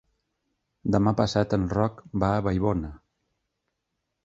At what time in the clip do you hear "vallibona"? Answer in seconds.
2.49-2.93